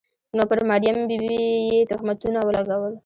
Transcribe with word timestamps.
نو 0.35 0.43
پر 0.49 0.59
مریم 0.71 0.97
بي 1.09 1.17
بي 1.23 1.35
یې 1.69 1.79
تهمتونه 1.89 2.39
ولګول. 2.43 2.93